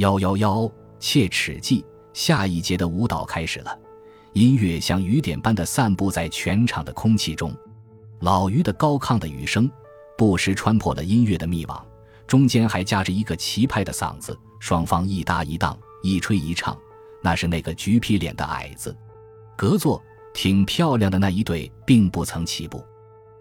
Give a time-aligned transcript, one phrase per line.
[0.00, 1.84] 幺幺幺，切齿记。
[2.14, 3.78] 下一节的舞蹈开始了，
[4.32, 7.54] 音乐像雨点般的散布在全场的空气中。
[8.20, 9.70] 老于的高亢的语声
[10.16, 11.86] 不时穿破了音乐的密网，
[12.26, 16.74] 中间还夹着一个齐拍的嗓子，双方一搭一档，一吹一唱。
[17.20, 18.96] 那是那个橘皮脸的矮子。
[19.54, 22.82] 隔座挺漂亮的那一对并不曾起步，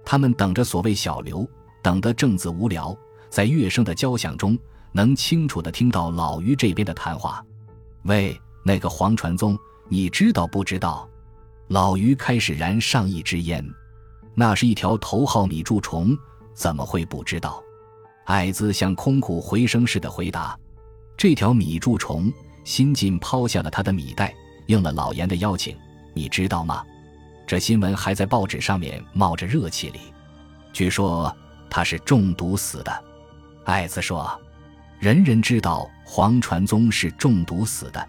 [0.04, 1.50] 他们等着所谓小刘，
[1.82, 2.94] 等得正自无聊，
[3.30, 4.60] 在乐声的交响中。
[4.92, 7.44] 能清楚地听到老于这边的谈话。
[8.04, 11.08] 喂，那个黄传宗，你知道不知道？
[11.68, 13.64] 老于开始燃上一支烟，
[14.34, 16.18] 那是一条头号米蛀虫，
[16.54, 17.62] 怎么会不知道？
[18.26, 20.58] 矮子像空谷回声似的回答
[21.18, 22.32] ：“这条米蛀虫
[22.64, 24.34] 新近抛下了他的米袋，
[24.68, 25.78] 应了老严的邀请，
[26.14, 26.84] 你知道吗？
[27.46, 30.00] 这新闻还在报纸上面冒着热气里。
[30.72, 31.36] 据说
[31.70, 33.04] 他是中毒死的。”
[33.66, 34.40] 矮子说。
[35.00, 38.06] 人人知道黄传宗是中毒死的，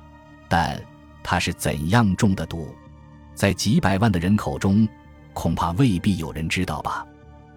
[0.48, 0.80] 但
[1.22, 2.74] 他是怎样中的毒，
[3.32, 4.88] 在几百万的人口中，
[5.32, 7.06] 恐怕未必有人知道吧？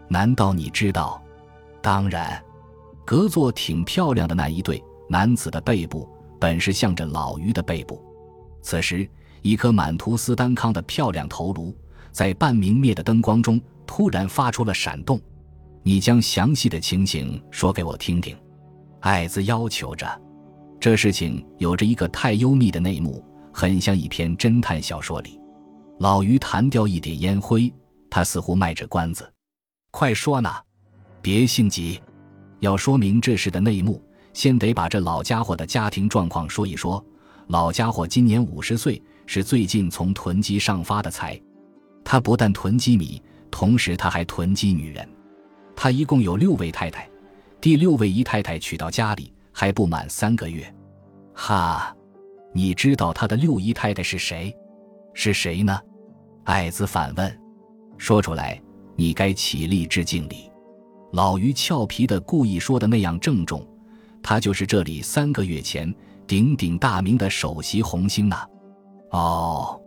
[0.08, 1.20] 难道你知道？
[1.82, 2.40] 当然，
[3.04, 6.08] 隔座挺漂亮的那一对男子的背部，
[6.40, 8.00] 本是向着老于的背部。
[8.62, 9.10] 此时，
[9.42, 11.76] 一颗满涂斯丹康的漂亮头颅，
[12.12, 15.20] 在半明灭的灯光中突然发出了闪动。
[15.82, 18.38] 你将详细的情形说给我听听。
[19.04, 20.08] 矮子要求着，
[20.80, 25.38] 这事情有着一个太幽密的内幕，很像一篇侦探小说里。
[26.00, 27.72] 老于弹掉一点烟灰，
[28.10, 29.30] 他似乎卖着关子
[29.92, 30.50] ：“快说呢，
[31.22, 32.00] 别性急。
[32.62, 37.04] 要说明这事的内幕，先得把这老家伙的家庭状况说一说。
[37.48, 41.38] 老家伙今年五十岁，是最近从囤积上发的财。
[42.06, 45.06] 他不但囤积米，同时他还囤积女人。
[45.76, 47.06] 他一共有六位太太。”
[47.64, 50.70] 第六位姨太太娶到家里还不满三个月，
[51.34, 51.96] 哈，
[52.52, 54.54] 你知道他的六姨太太是谁？
[55.14, 55.80] 是谁呢？
[56.44, 57.40] 矮子反问。
[57.98, 58.62] 说出来，
[58.98, 60.52] 你该起立致敬礼。
[61.14, 63.66] 老于俏皮的故意说的那样郑重，
[64.22, 65.90] 他就是这里三个月前
[66.28, 68.46] 鼎鼎大名的首席红星呐。
[69.12, 69.82] 哦，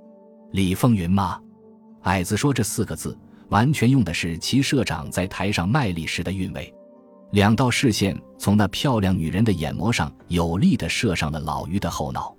[0.53, 1.39] 李凤云吗？
[2.05, 3.15] 矮子说这四个字，
[3.51, 6.73] 完全用的是其社长在台上卖力时的韵味。
[7.33, 12.35] 两道视线从那漂亮女人的眼膜上有力地射上了老于的后脑。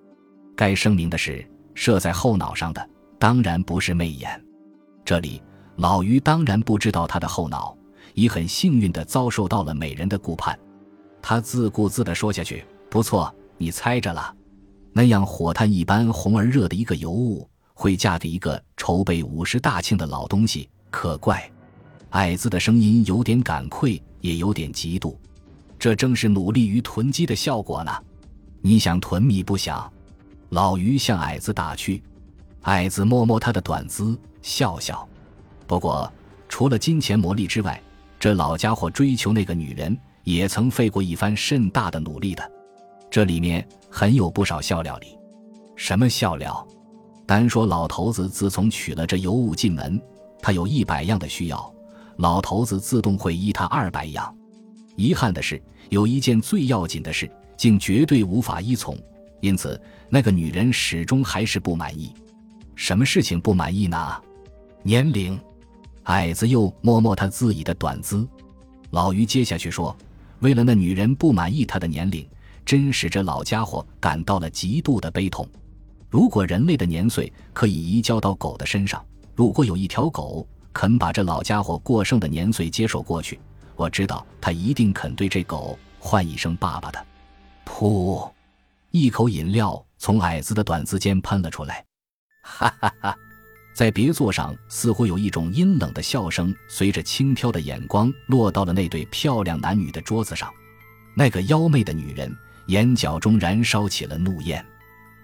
[0.56, 2.90] 该声明的是，射在后脑上的
[3.20, 4.44] 当然不是媚眼。
[5.06, 5.42] 这里，
[5.76, 7.78] 老于当然不知道他的后脑
[8.14, 10.58] 已很幸运地遭受到了美人的顾盼。
[11.22, 14.34] 他自顾自地说下去：“不错，你猜着了。
[14.94, 21.52] 那样火炭一般红而热的一个尤物，会嫁给一个筹备五十大庆的老东西，可怪。”
[22.12, 24.02] 矮子的声音有点感愧。
[24.28, 25.16] 也有点嫉妒，
[25.80, 27.92] 这正是努力于囤积的效果呢。
[28.62, 29.90] 你想囤米不想？
[30.50, 32.04] 老于向矮子打去，
[32.64, 35.08] 矮子摸摸他的短姿，笑笑。
[35.66, 36.12] 不过，
[36.50, 37.82] 除了金钱魔力之外，
[38.20, 42.52] 这老家伙追求那个女人，也曾费过一番甚大的努力的。
[43.10, 45.18] 这里面很有不少笑料里。
[45.78, 46.68] 什么笑料？
[47.26, 50.02] 单说老头子自从娶了这尤物进门，
[50.42, 51.74] 他有一百样的需要。
[52.18, 54.36] 老头子自动会依他二百样，
[54.96, 58.98] 遗憾的是，有一件最要紧的事，竟绝对无法依从，
[59.40, 59.80] 因此
[60.10, 62.12] 那个女人始终还是不满意。
[62.76, 64.22] 什么事情不满意呢？
[64.84, 65.40] 年龄。
[66.04, 68.26] 矮子又摸摸他自己的短姿。
[68.92, 69.94] 老于接下去说
[70.40, 72.26] ：“为了那女人不满意他的年龄，
[72.66, 75.46] 真使这老家伙感到了极度的悲痛。
[76.10, 79.06] 如果人类的年岁可以移交到狗的身上，
[79.36, 83.40] 如果有一条狗。”肯把这老家伙过剩的年岁接手过去，
[83.76, 87.04] 我知道他一定肯对这狗唤一声爸爸的。
[87.66, 88.32] 噗，
[88.92, 91.84] 一口饮料从矮子的短子间喷了出来。
[92.44, 93.18] 哈哈哈，
[93.74, 100.48] 在别座上似乎有一种阴冷的笑声，随着轻佻的眼光落到了那对漂亮男女的桌子上。
[101.16, 102.32] 那个妖媚的女人
[102.68, 104.64] 眼角中燃烧起了怒焰。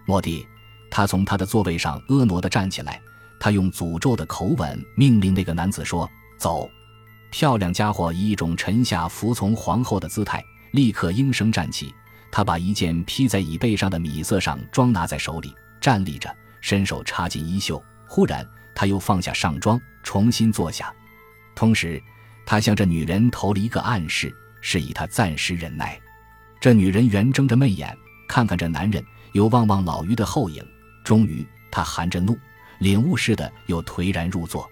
[0.08, 0.48] 莫蒂，
[0.90, 3.00] 她从她的座位上婀娜地站起来。
[3.44, 6.10] 他用诅咒的口吻命令那个男子说
[6.40, 6.72] ：“走！”
[7.30, 10.42] 漂亮家伙以一种臣下服从皇后的姿态，
[10.72, 11.94] 立刻应声站起。
[12.32, 17.84] 他把一件披在椅背上的米色上装拿在手里，站立着，伸手插进衣袖。
[18.08, 20.94] 忽然，他又放下上装，重新坐下。
[21.54, 22.02] 同时，
[22.46, 26.00] 他向这女人投了一个暗示，示意她暂时忍耐。
[26.62, 27.94] 这女人圆睁着媚眼，
[28.26, 29.04] 看看这男人，
[29.34, 30.66] 又望望老于的后影。
[31.04, 32.40] 终于，她含着怒。
[32.80, 34.70] 领悟似的，又颓然入座。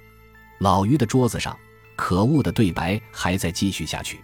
[0.59, 1.57] 老于的桌子上，
[1.95, 4.19] 可恶的对白还在继续下去。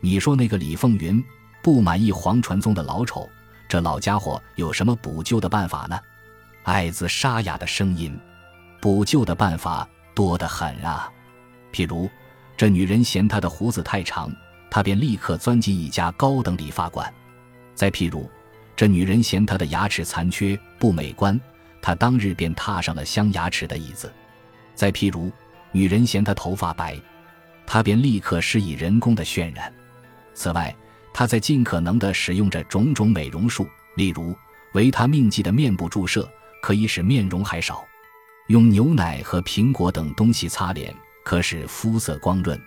[0.00, 1.22] 你说那个李凤云
[1.62, 3.28] 不满意黄传宗的老丑，
[3.68, 5.98] 这老家伙有什么补救的办法呢？
[6.62, 8.18] 艾子沙哑的声音
[8.80, 11.10] ：“补救的办法多得很啊，
[11.72, 12.08] 譬如
[12.56, 14.30] 这女人嫌他的胡子太长，
[14.70, 17.06] 他便立刻钻进一家高等理发馆；
[17.74, 18.28] 再譬如
[18.76, 21.38] 这女人嫌他的牙齿残缺不美观，
[21.82, 24.08] 他当日便踏上了镶牙齿的椅子；
[24.74, 25.30] 再譬如
[25.72, 27.00] 女人嫌他头发白，
[27.66, 29.72] 他便立刻施以人工的渲染。
[30.34, 30.74] 此外，
[31.12, 33.66] 他在尽可能地使用着种种美容术，
[33.96, 34.36] 例如
[34.72, 36.28] 维他命剂的面部注射。”
[36.62, 37.82] 可以使面容还少，
[38.48, 40.94] 用牛奶和苹果等东西擦脸，
[41.24, 42.60] 可使肤色光润。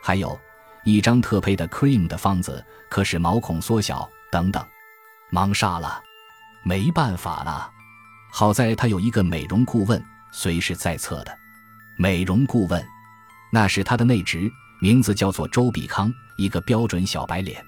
[0.00, 0.40] 还有
[0.86, 4.64] 一张特配的 cream 的方子，可使毛孔缩小等等。
[5.28, 6.02] 忙傻了，
[6.64, 7.70] 没办法了。
[8.30, 11.38] 好在他有一个美容顾问，随时在侧的。
[11.96, 12.84] 美容顾问，
[13.50, 14.50] 那是他的内职，
[14.80, 17.64] 名字叫做周比康，一个标准小白脸。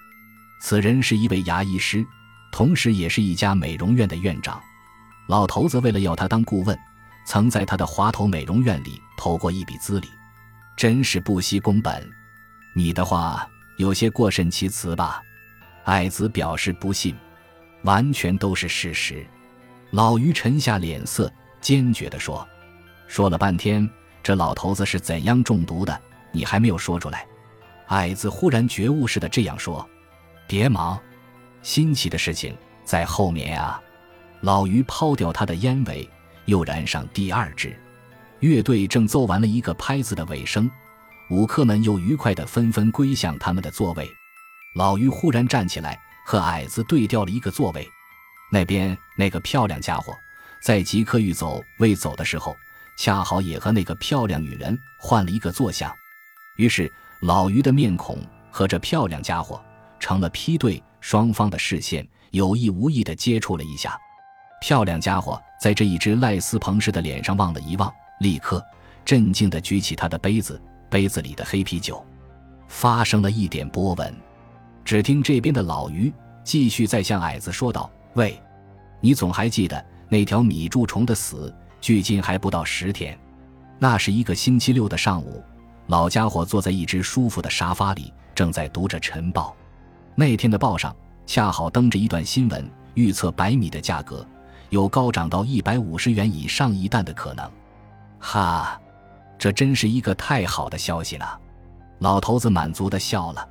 [0.61, 2.05] 此人是一位牙医师，
[2.53, 4.61] 同时也是一家美容院的院长。
[5.29, 6.79] 老头子为了要他当顾问，
[7.27, 10.09] 曾在他的滑头美容院里投过一笔资历，
[10.77, 12.11] 真是不惜工本。
[12.75, 15.23] 你的话有些过甚其词吧？
[15.85, 17.17] 爱子表示不信，
[17.85, 19.27] 完全都是事实。
[19.91, 22.47] 老于沉下脸色，坚决地说
[23.09, 23.89] ：“说了半天，
[24.23, 26.01] 这老头子是怎样中毒的，
[26.31, 27.27] 你还没有说出来。”
[27.89, 29.89] 矮子忽然觉悟似的这样说
[30.47, 31.01] ：“别忙，
[31.63, 32.55] 新奇的事情
[32.85, 33.81] 在后面啊。”
[34.43, 36.09] 老于抛掉他的烟尾，
[36.45, 37.75] 又燃上第二支。
[38.41, 40.71] 乐队正奏完了一个拍子的尾声，
[41.31, 44.09] 舞客们又愉快地纷纷归向他们的座位。
[44.75, 47.89] 老于忽然站起来，和矮子对调了一个座位。
[48.51, 50.17] 那边那个漂亮家伙
[50.63, 52.57] 在即刻欲走未走的时候，
[52.99, 55.93] 恰好也和那个漂亮女人换了一个坐相。
[56.57, 56.91] 于是
[57.21, 58.19] 老于的面孔
[58.51, 59.63] 和这漂亮家伙
[60.01, 63.97] 成了批对，双方的视线有意无意地接触了一下。
[64.61, 68.65] 漂亮家伙在这一只赖斯彭氏的脸上望了一望，立刻
[69.05, 70.61] 镇静地举起他的杯子，
[70.91, 72.05] 杯子里的黑啤酒
[72.67, 74.13] 发生了一点波纹。
[74.85, 76.13] 只听这边的老于
[76.43, 78.37] 继续在向矮子说道：“喂，
[79.01, 83.17] 你总还记得那条米蛀虫的死，距今还不到十天。
[83.79, 85.41] 那是一个星期六的上午，
[85.87, 89.55] 老家伙坐在一只舒服的沙发里，正在读着晨报。
[90.17, 90.93] 那天的报上
[91.27, 94.27] 恰好登着一段新闻，预测白米的价格。”
[94.71, 97.51] 有高涨到一百五十元以上一担的可能，
[98.19, 98.79] 哈，
[99.39, 101.41] 这真是一个太好的消息了。
[102.01, 103.49] 老头子满足的笑了，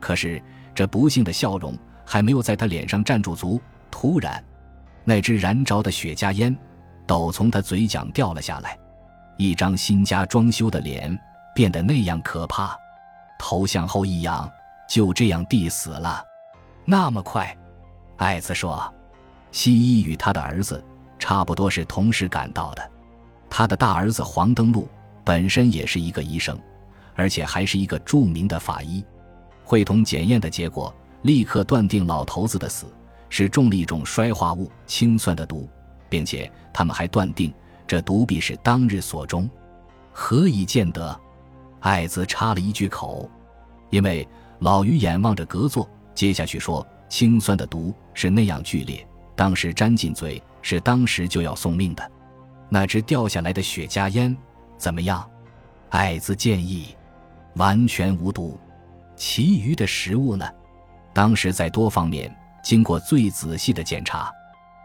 [0.00, 0.42] 可是
[0.74, 1.74] 这不幸的笑容
[2.04, 3.58] 还没有在他脸上站住足，
[3.90, 4.42] 突然，
[5.04, 6.56] 那只燃着的雪茄烟
[7.06, 8.78] 斗从他嘴角掉了下来，
[9.36, 11.18] 一张新家装修的脸
[11.54, 12.76] 变得那样可怕，
[13.38, 14.50] 头向后一仰，
[14.88, 16.24] 就这样地死了。
[16.84, 17.56] 那么快，
[18.16, 18.92] 艾子说。
[19.52, 20.80] 西医与他的儿子
[21.18, 22.90] 差不多是同时赶到的，
[23.50, 24.88] 他的大儿子黄登禄
[25.24, 26.56] 本身也是一个医生，
[27.16, 29.04] 而且还是一个著名的法医。
[29.64, 32.86] 会同检验的结果立刻断定老头子的死
[33.30, 35.66] 是中了一种衰化物氰酸的毒，
[36.10, 37.50] 并且他们还断定
[37.86, 39.48] 这毒必是当日所中。
[40.12, 41.18] 何以见得？
[41.80, 43.30] 艾子插了一句口，
[43.88, 44.28] 因为
[44.58, 49.06] 老于眼望着隔座，接下去说：氰酸的毒是那样剧烈。
[49.34, 52.12] 当时沾进嘴是当时就要送命的，
[52.68, 54.36] 那只掉下来的雪茄烟
[54.76, 55.26] 怎么样？
[55.88, 56.94] 艾子建议，
[57.54, 58.58] 完全无毒。
[59.16, 60.46] 其余的食物呢？
[61.14, 64.32] 当时在多方面经过最仔细的检查，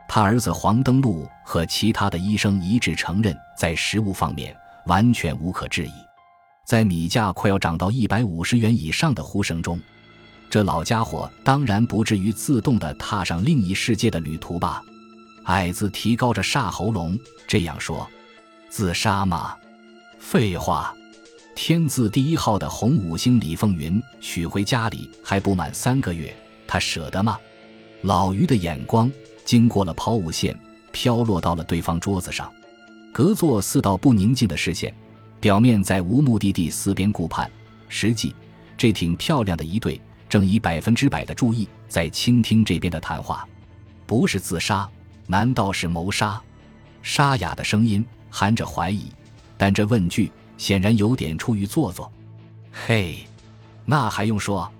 [0.08, 4.56] 他儿子黄登禄和其他的医生一致承认，在食物方面
[4.86, 5.92] 完全无可置疑。
[6.66, 9.80] 在米价快要涨到一百五十元以上的呼声中。
[10.50, 14.82] 这老家伙当然不至于自动地踏上另一世界的旅途吧？
[15.46, 17.18] 矮子提高着煞喉咙
[17.48, 18.08] 这样说
[18.70, 19.56] ：“自杀吗？
[20.18, 20.94] 废话！
[21.56, 26.36] 天字第一号的红五星李凤云娶回家里还不满三个月，
[26.68, 27.38] 他舍得吗？”
[28.06, 29.12] 老于的眼光
[29.46, 30.56] 经过了抛物线，
[30.92, 32.54] 飘落到了对方桌子上。
[33.12, 34.94] 隔座四道不宁静的视线，
[35.40, 37.50] 表面在无目的地四边顾盼，
[37.90, 38.36] 实际
[38.78, 40.00] 这挺漂亮的一对。
[40.30, 43.48] 正以百分之百的注意在倾听这边的谈话，
[44.06, 44.88] 不是自杀，
[45.26, 46.40] 难道是谋杀？
[47.02, 49.06] 沙哑的声音含着怀疑，
[49.58, 52.12] 但这问句显然有点出于做作。
[52.72, 53.26] 嘿，
[53.84, 54.72] 那还用说？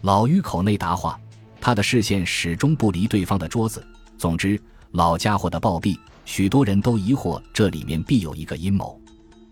[0.00, 1.20] 老于口内答话，
[1.64, 3.82] 他的视线始终不离对方的桌子。
[4.18, 9.00] 总之，老家伙的暴毙，许多人都疑惑这里面必有一个阴谋。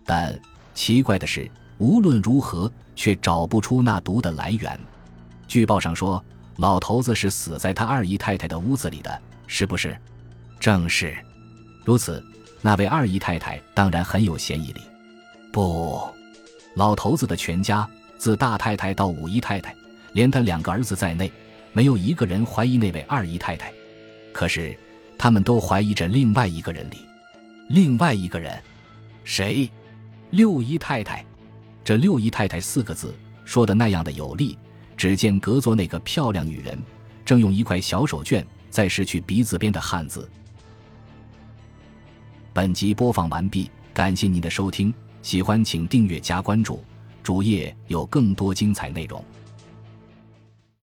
[0.05, 0.39] 但
[0.75, 4.79] 奇怪的是，无论如何却找不出那毒的来源。
[5.47, 6.23] 据报上说，
[6.57, 9.97] 老头子是死在他二姨太太的屋子里的，是不是？
[10.59, 11.17] 正是。
[11.83, 12.23] 如此，
[12.61, 14.81] 那位二姨太太当然很有嫌疑力。
[15.51, 15.99] 不，
[16.75, 17.89] 老头子的全家，
[18.19, 19.75] 自大太太到五姨太太，
[20.11, 21.31] 连他两个儿子在内，
[21.73, 23.73] 没有一个人怀疑那位二姨太太。
[24.31, 24.77] 可是，
[25.17, 26.97] 他们都怀疑着另外一个人里，
[27.67, 28.61] 另外一个人，
[29.23, 29.69] 谁？
[30.29, 31.25] 六姨太太。
[31.83, 33.13] 这六姨太太四个字
[33.43, 34.57] 说的那样的有力。
[34.95, 36.79] 只见隔座那个漂亮女人，
[37.25, 40.29] 正用一块小手绢在拭去鼻子边的汗渍。
[42.53, 46.83] 本集播放完毕，感谢您的收听，喜欢请订阅加关注，
[47.23, 49.21] 主页有更多精彩内容。